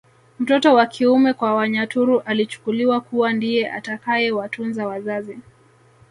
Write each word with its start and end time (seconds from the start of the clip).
Mtoto 0.39 0.73
wa 0.75 0.85
kiume 0.85 1.33
kwa 1.33 1.53
Wanyaturu 1.53 2.19
alichukuliwa 2.21 3.01
kuwa 3.01 3.33
ndiye 3.33 3.71
atakayewatunza 3.71 4.87
wazazi 4.87 5.39